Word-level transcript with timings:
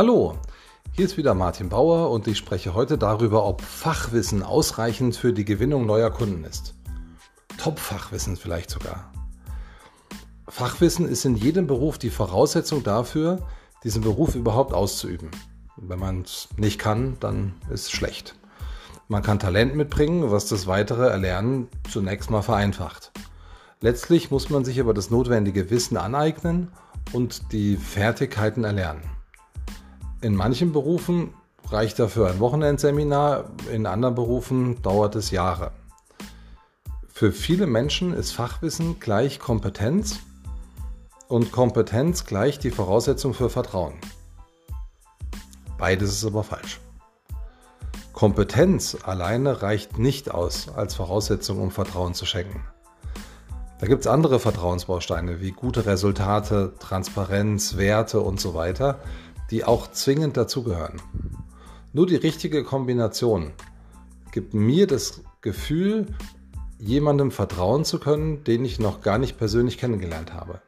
Hallo, 0.00 0.38
hier 0.92 1.04
ist 1.04 1.18
wieder 1.18 1.34
Martin 1.34 1.68
Bauer 1.68 2.10
und 2.10 2.26
ich 2.26 2.38
spreche 2.38 2.72
heute 2.72 2.96
darüber, 2.96 3.44
ob 3.44 3.60
Fachwissen 3.60 4.42
ausreichend 4.42 5.14
für 5.14 5.34
die 5.34 5.44
Gewinnung 5.44 5.84
neuer 5.84 6.10
Kunden 6.10 6.42
ist. 6.44 6.72
Top-Fachwissen 7.58 8.38
vielleicht 8.38 8.70
sogar. 8.70 9.12
Fachwissen 10.48 11.06
ist 11.06 11.26
in 11.26 11.36
jedem 11.36 11.66
Beruf 11.66 11.98
die 11.98 12.08
Voraussetzung 12.08 12.82
dafür, 12.82 13.46
diesen 13.84 14.00
Beruf 14.00 14.36
überhaupt 14.36 14.72
auszuüben. 14.72 15.30
Wenn 15.76 15.98
man 15.98 16.22
es 16.22 16.48
nicht 16.56 16.78
kann, 16.78 17.18
dann 17.20 17.52
ist 17.68 17.82
es 17.82 17.90
schlecht. 17.90 18.36
Man 19.08 19.22
kann 19.22 19.38
Talent 19.38 19.74
mitbringen, 19.74 20.30
was 20.30 20.46
das 20.46 20.66
weitere 20.66 21.08
Erlernen 21.08 21.68
zunächst 21.90 22.30
mal 22.30 22.40
vereinfacht. 22.40 23.12
Letztlich 23.82 24.30
muss 24.30 24.48
man 24.48 24.64
sich 24.64 24.80
aber 24.80 24.94
das 24.94 25.10
notwendige 25.10 25.68
Wissen 25.68 25.98
aneignen 25.98 26.72
und 27.12 27.52
die 27.52 27.76
Fertigkeiten 27.76 28.64
erlernen. 28.64 29.19
In 30.22 30.34
manchen 30.34 30.72
Berufen 30.72 31.32
reicht 31.70 31.98
dafür 31.98 32.28
ein 32.28 32.40
Wochenendseminar, 32.40 33.44
in 33.72 33.86
anderen 33.86 34.14
Berufen 34.14 34.82
dauert 34.82 35.14
es 35.14 35.30
Jahre. 35.30 35.70
Für 37.08 37.32
viele 37.32 37.66
Menschen 37.66 38.12
ist 38.12 38.32
Fachwissen 38.32 39.00
gleich 39.00 39.38
Kompetenz 39.38 40.20
und 41.28 41.52
Kompetenz 41.52 42.26
gleich 42.26 42.58
die 42.58 42.70
Voraussetzung 42.70 43.32
für 43.32 43.48
Vertrauen. 43.48 43.94
Beides 45.78 46.10
ist 46.10 46.26
aber 46.26 46.44
falsch. 46.44 46.80
Kompetenz 48.12 48.98
alleine 49.02 49.62
reicht 49.62 49.98
nicht 49.98 50.30
aus 50.30 50.68
als 50.68 50.94
Voraussetzung, 50.94 51.62
um 51.62 51.70
Vertrauen 51.70 52.12
zu 52.12 52.26
schenken. 52.26 52.62
Da 53.78 53.86
gibt 53.86 54.02
es 54.02 54.06
andere 54.06 54.38
Vertrauensbausteine 54.38 55.40
wie 55.40 55.52
gute 55.52 55.86
Resultate, 55.86 56.74
Transparenz, 56.78 57.78
Werte 57.78 58.20
und 58.20 58.38
so 58.38 58.52
weiter, 58.52 58.98
die 59.50 59.64
auch 59.64 59.90
zwingend 59.90 60.36
dazugehören. 60.36 61.00
Nur 61.92 62.06
die 62.06 62.16
richtige 62.16 62.62
Kombination 62.62 63.52
gibt 64.32 64.54
mir 64.54 64.86
das 64.86 65.22
Gefühl, 65.40 66.06
jemandem 66.78 67.30
vertrauen 67.30 67.84
zu 67.84 67.98
können, 67.98 68.44
den 68.44 68.64
ich 68.64 68.78
noch 68.78 69.00
gar 69.00 69.18
nicht 69.18 69.38
persönlich 69.38 69.76
kennengelernt 69.76 70.32
habe. 70.32 70.62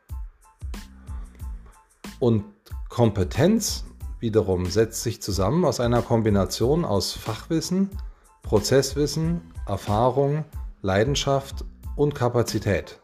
Und 2.19 2.45
Kompetenz 2.89 3.85
wiederum 4.19 4.67
setzt 4.67 5.03
sich 5.03 5.23
zusammen 5.23 5.65
aus 5.65 5.81
einer 5.81 6.03
Kombination 6.03 6.85
aus 6.85 7.13
Fachwissen, 7.13 7.91
Prozesswissen, 8.43 9.41
Erfahrung, 9.67 10.45
Leidenschaft 10.83 11.65
und 11.97 12.15
Kapazität. 12.15 13.01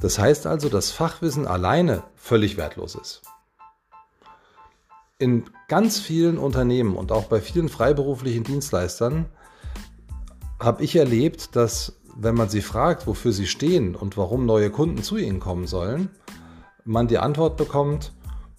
Das 0.00 0.18
heißt 0.18 0.46
also, 0.46 0.68
dass 0.68 0.90
Fachwissen 0.90 1.46
alleine 1.46 2.02
völlig 2.14 2.56
wertlos 2.58 2.94
ist 2.94 3.22
in 5.18 5.44
ganz 5.68 5.98
vielen 5.98 6.38
Unternehmen 6.38 6.96
und 6.96 7.12
auch 7.12 7.24
bei 7.24 7.40
vielen 7.40 7.68
freiberuflichen 7.68 8.44
Dienstleistern 8.44 9.26
habe 10.60 10.84
ich 10.84 10.96
erlebt, 10.96 11.56
dass 11.56 11.98
wenn 12.16 12.34
man 12.34 12.48
sie 12.48 12.62
fragt, 12.62 13.06
wofür 13.06 13.32
sie 13.32 13.46
stehen 13.46 13.94
und 13.94 14.16
warum 14.16 14.46
neue 14.46 14.70
Kunden 14.70 15.02
zu 15.02 15.16
ihnen 15.16 15.40
kommen 15.40 15.66
sollen, 15.66 16.10
man 16.84 17.08
die 17.08 17.18
Antwort 17.18 17.56
bekommt, 17.56 18.12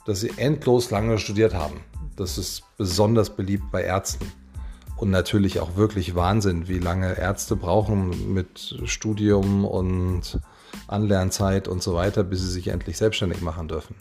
dass 0.05 0.19
sie 0.19 0.31
endlos 0.38 0.91
lange 0.91 1.17
studiert 1.17 1.53
haben. 1.53 1.81
Das 2.16 2.38
ist 2.38 2.64
besonders 2.77 3.36
beliebt 3.36 3.71
bei 3.71 3.83
Ärzten. 3.83 4.31
Und 4.95 5.11
natürlich 5.11 5.59
auch 5.59 5.75
wirklich 5.75 6.16
Wahnsinn, 6.16 6.67
wie 6.67 6.80
lange 6.80 7.17
Ärzte 7.17 7.55
brauchen 7.55 8.33
mit 8.33 8.80
Studium 8.86 9.64
und 9.64 10.39
Anlernzeit 10.88 11.67
und 11.67 11.83
so 11.83 11.94
weiter, 11.94 12.23
bis 12.23 12.42
sie 12.42 12.49
sich 12.49 12.69
endlich 12.69 12.97
selbstständig 12.97 13.42
machen 13.42 13.67
dürfen. 13.67 13.95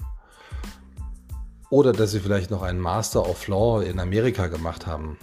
Oder 1.71 1.93
dass 1.93 2.13
sie 2.13 2.21
vielleicht 2.21 2.51
noch 2.51 2.63
einen 2.63 2.81
Master 2.81 3.29
of 3.29 3.49
Law 3.49 3.81
in 3.81 3.99
Amerika 3.99 4.47
gemacht 4.47 4.87
haben, 4.87 5.19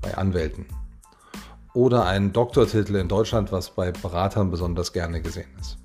bei 0.00 0.16
Anwälten. 0.16 0.66
Oder 1.74 2.06
einen 2.06 2.32
Doktortitel 2.32 2.96
in 2.96 3.08
Deutschland, 3.08 3.52
was 3.52 3.70
bei 3.70 3.90
Beratern 3.90 4.50
besonders 4.50 4.92
gerne 4.92 5.20
gesehen 5.20 5.50
ist. 5.60 5.76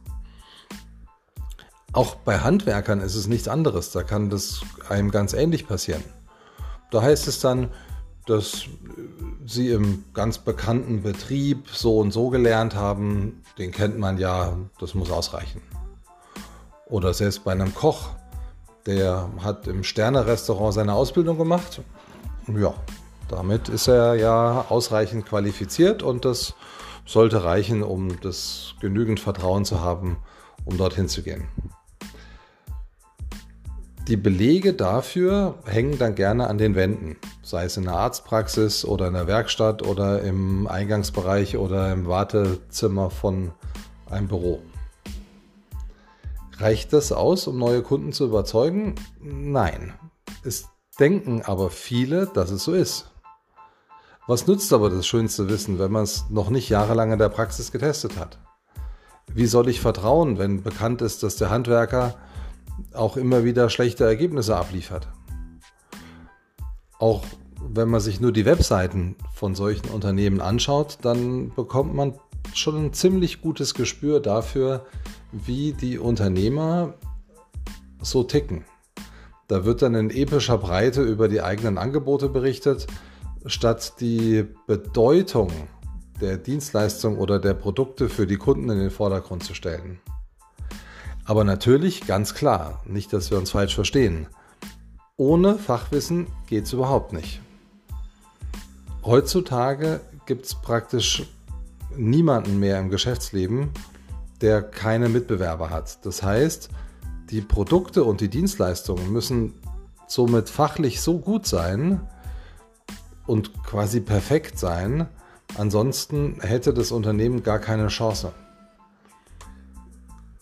Auch 1.92 2.16
bei 2.16 2.40
Handwerkern 2.40 3.02
ist 3.02 3.16
es 3.16 3.28
nichts 3.28 3.48
anderes. 3.48 3.92
Da 3.92 4.04
kann 4.04 4.30
das 4.30 4.62
einem 4.88 5.10
ganz 5.10 5.34
ähnlich 5.34 5.68
passieren. 5.68 6.04
Da 6.92 7.02
heißt 7.02 7.28
es 7.28 7.40
dann, 7.40 7.70
dass 8.28 8.66
sie 9.46 9.72
im 9.72 10.06
ganz 10.14 10.38
bekannten 10.38 11.02
Betrieb 11.02 11.68
so 11.72 11.98
und 12.00 12.12
so 12.12 12.30
gelernt 12.30 12.76
haben. 12.76 13.42
Den 13.58 13.72
kennt 13.72 13.98
man 13.98 14.20
ja, 14.20 14.56
das 14.80 14.94
muss 14.94 15.10
ausreichen. 15.10 15.62
Oder 16.86 17.14
selbst 17.16 17.44
bei 17.44 17.52
einem 17.52 17.74
Koch, 17.74 18.10
der 18.86 19.30
hat 19.44 19.68
im 19.68 19.84
Sterne-Restaurant 19.84 20.74
seine 20.74 20.94
Ausbildung 20.94 21.38
gemacht. 21.38 21.82
Ja, 22.48 22.74
damit 23.28 23.70
ist 23.70 23.88
er 23.88 24.16
ja 24.16 24.66
ausreichend 24.70 25.26
qualifiziert 25.26 26.04
und 26.04 26.26
das 26.26 26.56
sollte 27.06 27.44
reichen, 27.44 27.84
um 27.84 28.20
das 28.22 28.76
genügend 28.82 29.20
Vertrauen 29.20 29.66
zu 29.66 29.82
haben, 29.82 30.18
um 30.66 30.78
dorthin 30.78 31.08
zu 31.08 31.24
gehen. 31.24 31.48
Die 34.08 34.18
Belege 34.18 34.74
dafür 34.74 35.60
hängen 35.66 36.00
dann 36.00 36.16
gerne 36.16 36.48
an 36.48 36.58
den 36.58 36.74
Wänden, 36.74 37.18
sei 37.44 37.66
es 37.66 37.78
in 37.78 37.84
der 37.84 37.94
Arztpraxis 37.94 38.84
oder 38.84 39.08
in 39.08 39.14
der 39.14 39.28
Werkstatt 39.28 39.86
oder 39.86 40.24
im 40.24 40.66
Eingangsbereich 40.66 41.58
oder 41.58 41.92
im 41.92 42.08
Wartezimmer 42.08 43.12
von 43.12 43.52
einem 44.10 44.28
Büro. 44.28 44.64
Reicht 46.60 46.92
das 46.92 47.14
aus, 47.14 47.48
um 47.48 47.58
neue 47.58 47.82
Kunden 47.82 48.12
zu 48.12 48.26
überzeugen? 48.26 48.96
Nein. 49.22 49.94
Es 50.44 50.66
denken 51.00 51.42
aber 51.42 51.70
viele, 51.70 52.28
dass 52.28 52.52
es 52.52 52.66
so 52.66 52.74
ist. 52.74 53.12
Was 54.28 54.46
nützt 54.46 54.74
aber 54.74 54.90
das 54.90 55.08
schönste 55.08 55.48
Wissen, 55.48 55.80
wenn 55.80 55.92
man 55.92 56.04
es 56.04 56.30
noch 56.30 56.50
nicht 56.50 56.68
jahrelang 56.68 57.14
in 57.14 57.20
der 57.20 57.30
Praxis 57.30 57.72
getestet 57.72 58.18
hat? 58.18 58.40
Wie 59.34 59.46
soll 59.46 59.70
ich 59.70 59.80
vertrauen, 59.80 60.38
wenn 60.38 60.62
bekannt 60.62 61.02
ist, 61.02 61.24
dass 61.24 61.38
der 61.38 61.50
Handwerker 61.50 62.16
auch 62.94 63.16
immer 63.16 63.46
wieder 63.46 63.70
schlechte 63.70 64.04
Ergebnisse 64.04 64.58
abliefert? 64.58 65.08
Auch 67.00 67.24
wenn 67.62 67.90
man 67.90 68.02
sich 68.02 68.20
nur 68.20 68.34
die 68.34 68.46
Webseiten 68.46 69.16
von 69.34 69.56
solchen 69.56 69.90
Unternehmen 69.90 70.42
anschaut, 70.42 70.98
dann 71.04 71.54
bekommt 71.56 71.96
man 71.96 72.20
schon 72.54 72.86
ein 72.86 72.94
ziemlich 72.94 73.42
gutes 73.42 73.74
Gespür 73.74 74.20
dafür, 74.20 74.86
wie 75.32 75.74
die 75.74 76.00
Unternehmer 76.00 76.94
so 78.02 78.24
ticken. 78.24 78.66
Da 79.48 79.66
wird 79.66 79.82
dann 79.82 79.96
in 79.96 80.10
epischer 80.10 80.58
Breite 80.58 81.02
über 81.02 81.28
die 81.28 81.42
eigenen 81.42 81.78
Angebote 81.78 82.30
berichtet, 82.30 82.88
statt 83.46 83.94
die 84.00 84.46
Bedeutung 84.68 85.52
der 86.22 86.38
Dienstleistung 86.38 87.18
oder 87.18 87.40
der 87.40 87.54
Produkte 87.54 88.10
für 88.10 88.28
die 88.28 88.38
Kunden 88.38 88.70
in 88.70 88.80
den 88.80 88.92
Vordergrund 88.92 89.44
zu 89.44 89.54
stellen. 89.54 90.00
Aber 91.26 91.44
natürlich 91.44 92.06
ganz 92.08 92.34
klar, 92.34 92.82
nicht, 92.86 93.14
dass 93.14 93.32
wir 93.32 93.38
uns 93.38 93.52
falsch 93.52 93.76
verstehen. 93.76 94.28
Ohne 95.16 95.58
Fachwissen 95.58 96.28
geht 96.48 96.66
es 96.66 96.74
überhaupt 96.74 97.14
nicht. 97.14 97.42
Heutzutage 99.04 100.02
gibt 100.26 100.46
es 100.46 100.56
praktisch 100.56 101.28
niemanden 101.96 102.60
mehr 102.60 102.80
im 102.80 102.90
Geschäftsleben, 102.90 103.72
der 104.42 104.62
keine 104.62 105.10
Mitbewerber 105.10 105.70
hat. 105.70 106.06
Das 106.06 106.24
heißt, 106.24 106.70
die 107.30 107.42
Produkte 107.42 108.04
und 108.04 108.22
die 108.22 108.30
Dienstleistungen 108.30 109.12
müssen 109.12 109.54
somit 110.08 110.50
fachlich 110.50 111.02
so 111.02 111.20
gut 111.20 111.46
sein 111.46 112.02
und 113.28 113.64
quasi 113.64 114.02
perfekt 114.02 114.58
sein, 114.58 115.08
ansonsten 115.58 116.40
hätte 116.42 116.74
das 116.74 116.92
Unternehmen 116.92 117.44
gar 117.44 117.60
keine 117.60 117.88
Chance. 117.88 118.32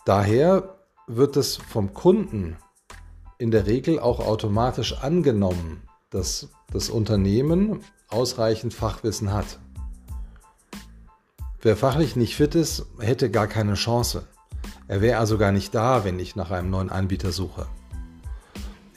Daher 0.05 0.77
wird 1.07 1.35
es 1.35 1.57
vom 1.57 1.93
Kunden 1.93 2.55
in 3.37 3.51
der 3.51 3.67
Regel 3.67 3.99
auch 3.99 4.19
automatisch 4.19 4.97
angenommen, 5.03 5.83
dass 6.09 6.49
das 6.71 6.89
Unternehmen 6.89 7.81
ausreichend 8.07 8.73
Fachwissen 8.73 9.33
hat. 9.33 9.59
Wer 11.59 11.75
fachlich 11.75 12.15
nicht 12.15 12.35
fit 12.35 12.53
ist, 12.53 12.85
hätte 12.99 13.31
gar 13.31 13.47
keine 13.47 13.73
Chance. 13.73 14.27
Er 14.87 15.01
wäre 15.01 15.19
also 15.19 15.39
gar 15.39 15.51
nicht 15.51 15.73
da, 15.73 16.03
wenn 16.03 16.19
ich 16.19 16.35
nach 16.35 16.51
einem 16.51 16.69
neuen 16.69 16.91
Anbieter 16.91 17.31
suche. 17.31 17.65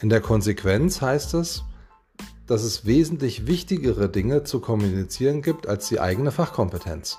In 0.00 0.10
der 0.10 0.20
Konsequenz 0.20 1.00
heißt 1.00 1.34
es, 1.34 1.64
dass 2.46 2.62
es 2.62 2.84
wesentlich 2.84 3.46
wichtigere 3.46 4.10
Dinge 4.10 4.44
zu 4.44 4.60
kommunizieren 4.60 5.40
gibt 5.40 5.66
als 5.66 5.88
die 5.88 6.00
eigene 6.00 6.32
Fachkompetenz. 6.32 7.18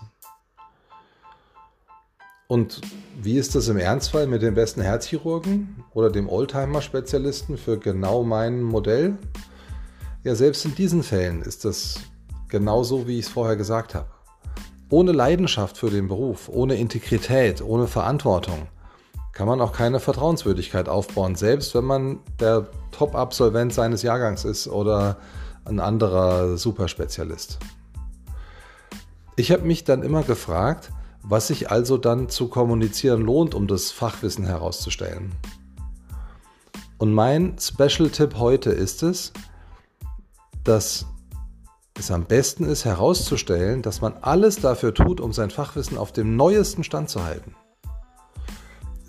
Und 2.48 2.82
wie 3.20 3.38
ist 3.38 3.56
das 3.56 3.68
im 3.68 3.78
Ernstfall 3.78 4.28
mit 4.28 4.44
dem 4.44 4.54
besten 4.54 4.82
Herzchirurgen 4.82 5.84
oder 5.94 6.12
dem 6.12 6.30
Oldtimer-Spezialisten 6.30 7.58
für 7.58 7.80
genau 7.80 8.24
mein 8.24 8.62
Modell? 8.62 9.18
Ja, 10.24 10.36
selbst 10.36 10.66
in 10.66 10.76
diesen 10.76 11.02
Fällen 11.02 11.42
ist 11.42 11.66
das 11.66 11.96
genauso, 12.48 13.08
wie 13.08 13.18
ich 13.18 13.26
es 13.26 13.32
vorher 13.32 13.56
gesagt 13.56 13.96
habe 13.96 14.21
ohne 14.92 15.14
Leidenschaft 15.14 15.78
für 15.78 15.90
den 15.90 16.08
Beruf, 16.08 16.50
ohne 16.50 16.76
Integrität, 16.76 17.62
ohne 17.62 17.88
Verantwortung, 17.88 18.68
kann 19.32 19.48
man 19.48 19.62
auch 19.62 19.72
keine 19.72 20.00
Vertrauenswürdigkeit 20.00 20.90
aufbauen, 20.90 21.36
selbst 21.36 21.74
wenn 21.74 21.86
man 21.86 22.20
der 22.40 22.68
Top-Absolvent 22.92 23.74
seines 23.74 24.04
Jahrgangs 24.04 24.44
ist 24.44 24.68
oder 24.68 25.18
ein 25.66 25.80
anderer 25.80 26.58
Superspezialist. 26.58 27.58
Ich 29.38 29.52
habe 29.52 29.64
mich 29.64 29.86
dann 29.86 30.04
immer 30.04 30.24
gefragt, 30.24 30.92
was 31.24 31.48
sich 31.48 31.72
also 31.72 31.98
dann 31.98 32.30
zu 32.30 32.50
kommunizieren 32.50 33.22
lohnt, 33.22 33.56
um 33.56 33.68
das 33.68 33.92
Fachwissen 33.92 34.46
herauszustellen. 34.46 35.32
Und 36.98 37.14
mein 37.14 37.56
Special-Tipp 37.58 38.36
heute 38.38 38.72
ist 38.72 39.04
es, 39.04 39.32
dass 40.64 41.06
es 41.98 42.10
am 42.12 42.26
besten 42.26 42.64
ist 42.64 42.86
herauszustellen, 42.86 43.82
dass 43.82 44.02
man 44.02 44.14
alles 44.22 44.58
dafür 44.58 44.94
tut, 44.94 45.20
um 45.20 45.34
sein 45.34 45.50
Fachwissen 45.50 45.98
auf 45.98 46.12
dem 46.12 46.36
neuesten 46.36 46.84
Stand 46.84 47.10
zu 47.10 47.24
halten. 47.24 47.56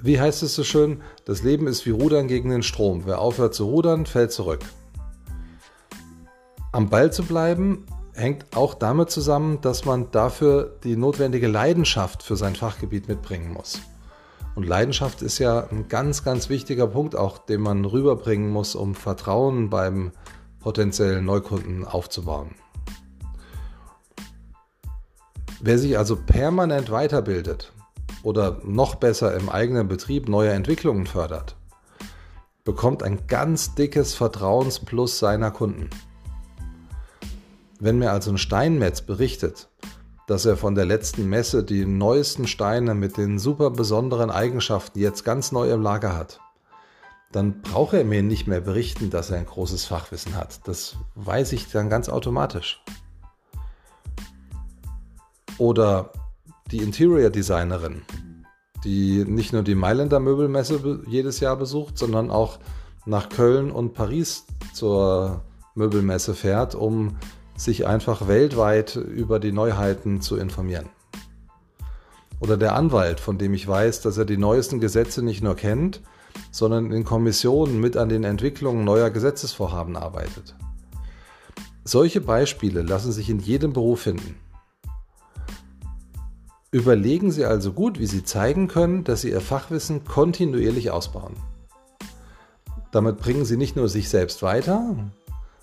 Wie 0.03 0.21
heißt 0.21 0.43
es 0.43 0.55
so 0.55 0.65
schön? 0.65 1.01
Das 1.25 1.43
Leben 1.45 1.69
ist 1.69 1.87
wie 1.87 1.91
Rudern 1.91 2.27
gegen 2.27 2.51
den 2.51 2.65
Strom. 2.65 3.07
Wer 3.07 3.21
aufhört 3.21 3.55
zu 3.55 3.67
rudern, 3.67 4.05
fällt 4.05 4.33
zurück. 4.33 4.61
Am 6.73 6.91
Ball 6.91 7.13
zu 7.13 7.23
bleiben 7.23 7.87
hängt 8.15 8.57
auch 8.57 8.75
damit 8.75 9.11
zusammen, 9.11 9.61
dass 9.61 9.85
man 9.85 10.11
dafür 10.11 10.77
die 10.83 10.97
notwendige 10.97 11.47
Leidenschaft 11.47 12.23
für 12.23 12.37
sein 12.37 12.57
Fachgebiet 12.57 13.09
mitbringen 13.09 13.53
muss. 13.53 13.81
Und 14.55 14.67
Leidenschaft 14.67 15.23
ist 15.23 15.39
ja 15.39 15.69
ein 15.71 15.89
ganz, 15.89 16.25
ganz 16.25 16.49
wichtiger 16.49 16.89
Punkt, 16.89 17.17
auch 17.17 17.39
den 17.39 17.61
man 17.61 17.85
rüberbringen 17.85 18.51
muss, 18.51 18.75
um 18.75 18.95
Vertrauen 18.95 19.71
beim 19.71 20.13
potenziellen 20.61 21.25
Neukunden 21.25 21.85
aufzubauen. 21.85 22.55
Wer 25.65 25.79
sich 25.79 25.97
also 25.97 26.17
permanent 26.17 26.91
weiterbildet, 26.91 27.73
oder 28.23 28.61
noch 28.65 28.97
besser 28.97 29.35
im 29.37 29.49
eigenen 29.49 29.89
Betrieb 29.89 30.29
neue 30.29 30.51
Entwicklungen 30.51 31.07
fördert, 31.07 31.57
bekommt 32.65 33.03
ein 33.03 33.27
ganz 33.27 33.75
dickes 33.75 34.15
Vertrauensplus 34.15 35.19
seiner 35.19 35.51
Kunden. 35.51 35.89
Wenn 37.81 37.99
mir 37.99 38.13
also 38.13 38.31
ein 38.31 38.39
Steinmetz 38.39 39.03
berichtet, 39.03 39.69
dass 40.29 40.47
er 40.47 40.57
von 40.57 40.75
der 40.75 40.85
letzten 40.85 41.29
Messe 41.29 41.65
die 41.65 41.85
neuesten 41.85 42.47
Steine 42.47 42.95
mit 42.95 43.17
den 43.17 43.39
super 43.39 43.71
besonderen 43.71 44.31
Eigenschaften 44.31 44.99
jetzt 44.99 45.25
ganz 45.25 45.51
neu 45.51 45.71
im 45.71 45.83
Lager 45.83 46.17
hat, 46.17 46.41
dann 47.33 47.63
braucht 47.63 47.95
er 47.95 48.05
mir 48.05 48.23
nicht 48.23 48.47
mehr 48.47 48.61
berichten, 48.61 49.11
dass 49.11 49.31
er 49.31 49.39
ein 49.39 49.47
großes 49.47 49.85
Fachwissen 49.85 50.37
hat. 50.37 50.61
Das 50.69 50.97
weiß 51.15 51.53
ich 51.53 51.71
dann 51.71 51.89
ganz 51.89 52.09
automatisch. 52.09 52.83
Oder 55.63 56.11
die 56.73 56.79
Interior 56.79 57.31
Designerin, 57.31 58.03
die 58.83 59.25
nicht 59.25 59.53
nur 59.53 59.63
die 59.63 59.77
Mailänder 59.77 60.19
Möbelmesse 60.19 61.05
jedes 61.07 61.39
Jahr 61.39 61.55
besucht, 61.55 61.97
sondern 61.97 62.33
auch 62.33 62.59
nach 63.07 63.29
Köln 63.29 63.71
und 63.71 63.95
Paris 63.95 64.45
zur 64.75 65.45
Möbelmesse 65.77 66.35
fährt, 66.35 66.75
um 66.75 67.17
sich 67.57 67.87
einfach 67.87 68.27
weltweit 68.27 68.97
über 68.97 69.39
die 69.39 69.53
Neuheiten 69.53 70.21
zu 70.21 70.37
informieren. 70.37 70.89
Oder 72.41 72.57
der 72.57 72.75
Anwalt, 72.75 73.21
von 73.21 73.39
dem 73.39 73.55
ich 73.55 73.69
weiß, 73.69 74.01
dass 74.01 74.19
er 74.19 74.25
die 74.25 74.39
neuesten 74.39 74.81
Gesetze 74.81 75.23
nicht 75.23 75.45
nur 75.45 75.55
kennt, 75.55 76.01
sondern 76.51 76.91
in 76.91 77.05
Kommissionen 77.05 77.79
mit 77.79 77.97
an 77.97 78.09
den 78.09 78.25
Entwicklungen 78.25 78.85
neuer 78.85 79.11
Gesetzesvorhaben 79.11 79.97
arbeitet. 79.97 80.57
Solche 81.85 82.21
Beispiele 82.21 82.83
lassen 82.83 83.13
sich 83.13 83.31
in 83.31 83.39
jedem 83.39 83.73
Beruf 83.73 84.01
finden. 84.01 84.35
Überlegen 86.75 87.31
Sie 87.31 87.45
also 87.45 87.75
gut, 87.75 87.99
wie 87.99 88.07
Sie 88.07 88.25
zeigen 88.25 88.67
können, 88.67 89.05
dass 89.05 89.21
Sie 89.21 89.29
Ihr 89.29 89.43
Fachwissen 89.43 90.05
kontinuierlich 90.05 90.91
ausbauen. 90.91 91.37
Damit 92.93 93.19
bringen 93.19 93.45
Sie 93.45 93.59
nicht 93.59 93.77
nur 93.77 93.91
sich 93.91 94.09
selbst 94.09 94.43
weiter, 94.43 94.97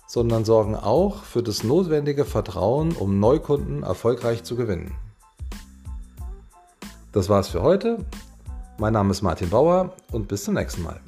sondern 0.06 0.44
sorgen 0.44 0.76
auch 0.76 1.24
für 1.24 1.42
das 1.42 1.64
notwendige 1.64 2.24
Vertrauen, 2.24 2.92
um 2.92 3.18
Neukunden 3.18 3.82
erfolgreich 3.82 4.44
zu 4.44 4.54
gewinnen. 4.54 4.94
Das 7.10 7.28
war's 7.28 7.48
für 7.48 7.62
heute. 7.62 7.98
Mein 8.78 8.92
Name 8.92 9.10
ist 9.10 9.22
Martin 9.22 9.50
Bauer 9.50 9.92
und 10.12 10.28
bis 10.28 10.44
zum 10.44 10.54
nächsten 10.54 10.84
Mal. 10.84 11.00